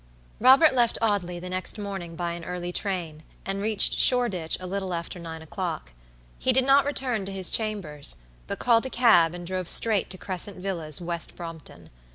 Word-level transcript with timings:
Robert 0.39 0.73
left 0.73 0.97
Audley 0.99 1.37
the 1.37 1.47
next 1.51 1.77
morning 1.77 2.15
by 2.15 2.31
an 2.31 2.43
early 2.43 2.73
train, 2.73 3.21
and 3.45 3.61
reached 3.61 3.99
Shoreditch 3.99 4.57
a 4.59 4.65
little 4.65 4.95
after 4.95 5.19
nine 5.19 5.43
o'clock. 5.43 5.91
He 6.39 6.51
did 6.51 6.65
not 6.65 6.85
return 6.85 7.23
to 7.25 7.31
his 7.31 7.51
chambers, 7.51 8.15
but 8.47 8.57
called 8.57 8.87
a 8.87 8.89
cab 8.89 9.35
and 9.35 9.45
drove 9.45 9.69
straight 9.69 10.09
to 10.09 10.17
Crescent 10.17 10.57
Villas, 10.57 10.99
West 11.01 11.35
Brompton. 11.35 11.91